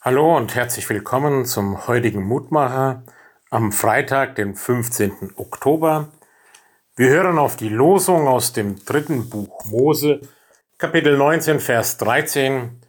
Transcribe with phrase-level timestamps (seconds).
[0.00, 3.02] Hallo und herzlich willkommen zum heutigen Mutmacher
[3.50, 5.32] am Freitag, den 15.
[5.34, 6.12] Oktober.
[6.94, 10.20] Wir hören auf die Losung aus dem dritten Buch Mose,
[10.78, 12.80] Kapitel 19, Vers 13.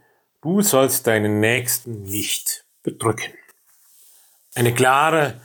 [0.43, 3.33] Du sollst deinen Nächsten nicht bedrücken.
[4.53, 5.41] Eine klare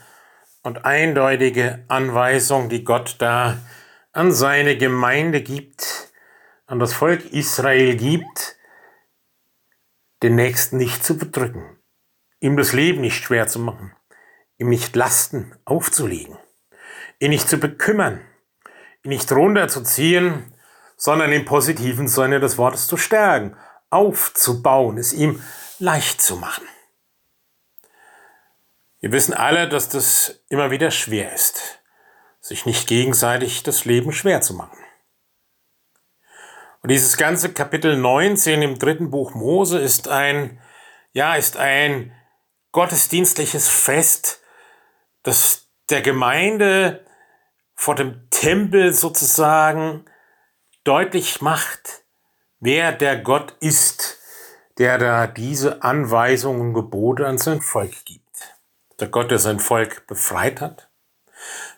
[0.64, 3.56] und eindeutige Anweisung, die Gott da
[4.12, 6.12] an seine Gemeinde gibt,
[6.66, 8.53] an das Volk Israel gibt,
[10.22, 11.78] den Nächsten nicht zu bedrücken,
[12.40, 13.94] ihm das Leben nicht schwer zu machen,
[14.58, 16.36] ihm nicht Lasten aufzulegen,
[17.18, 18.20] ihn nicht zu bekümmern,
[19.02, 20.54] ihn nicht runterzuziehen,
[20.96, 23.56] sondern im positiven Sinne des Wortes zu stärken,
[23.90, 25.42] aufzubauen, es ihm
[25.78, 26.66] leicht zu machen.
[29.00, 31.82] Wir wissen alle, dass das immer wieder schwer ist,
[32.40, 34.78] sich nicht gegenseitig das Leben schwer zu machen.
[36.84, 40.60] Und dieses ganze Kapitel 19 im dritten Buch Mose ist ein,
[41.14, 42.12] ja, ist ein
[42.72, 44.42] gottesdienstliches Fest,
[45.22, 47.02] das der Gemeinde
[47.74, 50.04] vor dem Tempel sozusagen
[50.84, 52.04] deutlich macht,
[52.60, 54.18] wer der Gott ist,
[54.76, 58.58] der da diese Anweisungen und Gebote an sein Volk gibt.
[59.00, 60.90] Der Gott, der sein Volk befreit hat.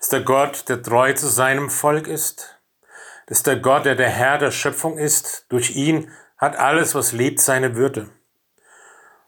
[0.00, 2.55] Ist der Gott, der treu zu seinem Volk ist.
[3.26, 5.46] Das der Gott, der der Herr der Schöpfung ist.
[5.48, 8.08] Durch ihn hat alles, was lebt, seine Würde.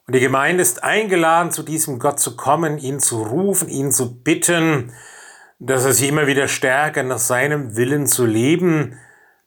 [0.07, 4.23] Und die Gemeinde ist eingeladen, zu diesem Gott zu kommen, ihn zu rufen, ihn zu
[4.23, 4.93] bitten,
[5.59, 8.99] dass er sie immer wieder stärker nach seinem Willen zu leben,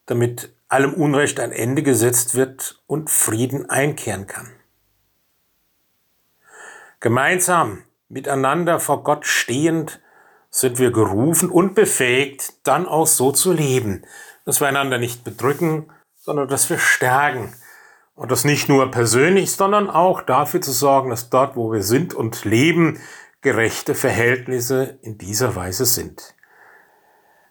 [0.06, 4.50] damit allem Unrecht ein Ende gesetzt wird und Frieden einkehren kann.
[7.00, 10.00] Gemeinsam, miteinander vor Gott stehend,
[10.50, 14.04] sind wir gerufen und befähigt, dann auch so zu leben,
[14.44, 17.54] dass wir einander nicht bedrücken, sondern dass wir stärken.
[18.14, 22.14] Und das nicht nur persönlich, sondern auch dafür zu sorgen, dass dort, wo wir sind
[22.14, 23.00] und leben,
[23.40, 26.34] gerechte Verhältnisse in dieser Weise sind.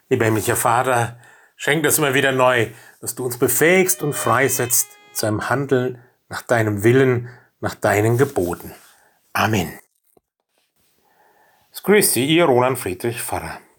[0.08, 1.18] Lieber himmlischer Vater,
[1.56, 2.68] schenk das immer wieder neu,
[3.00, 7.28] dass du uns befähigst und freisetzt zu einem Handeln nach deinem Willen,
[7.60, 8.74] nach deinen Geboten.
[9.32, 9.78] Amen.
[11.70, 13.62] Es grüßt Sie, Ihr Roland Friedrich Pfarrer.